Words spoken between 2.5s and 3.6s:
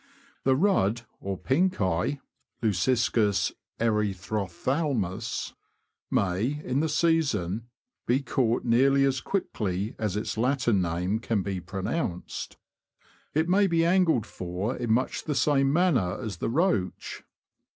{Leuciscus